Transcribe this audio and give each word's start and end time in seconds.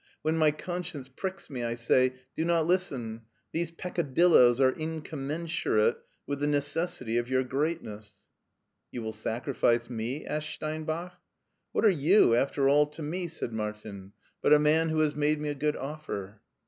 When 0.23 0.35
my 0.35 0.49
conscience 0.49 1.07
pricksf 1.09 1.51
me 1.51 1.63
I 1.63 1.75
say, 1.75 2.15
* 2.25 2.35
Do 2.35 2.43
not 2.43 2.65
listen; 2.65 3.21
these 3.51 3.69
peccadilloes 3.69 4.59
are 4.59 4.71
incommensurate 4.71 5.97
with 6.25 6.39
the 6.39 6.47
necessity 6.47 7.17
of 7.19 7.29
your 7.29 7.43
greatness.* 7.43 8.25
""You 8.91 9.03
will 9.03 9.11
sacrifice 9.11 9.89
m^?" 9.89 10.25
asked 10.27 10.55
Steinbach. 10.55 11.11
"What 11.71 11.85
are 11.85 11.89
you, 12.07 12.33
after 12.35 12.67
all, 12.67 12.87
to 12.87 13.03
me?" 13.03 13.27
said 13.27 13.53
Martin, 13.53 14.13
LEIPSIC 14.41 14.41
113 14.41 14.41
*'but 14.41 14.53
a 14.53 14.57
man 14.57 14.89
who 14.89 15.01
has 15.01 15.13
made 15.15 15.39
me 15.39 15.49
a 15.49 15.53
good 15.53 15.75
offer? 15.75 16.41